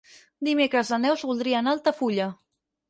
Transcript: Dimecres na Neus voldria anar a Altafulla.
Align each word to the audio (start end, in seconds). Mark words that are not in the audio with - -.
Dimecres 0.47 0.91
na 0.95 0.99
Neus 1.05 1.27
voldria 1.31 1.63
anar 1.63 1.73
a 1.77 1.81
Altafulla. 1.81 2.31